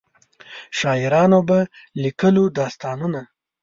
شاعرانو 0.79 1.39
به 1.49 1.59
لیکلو 2.03 2.43
داستانونه. 2.57 3.21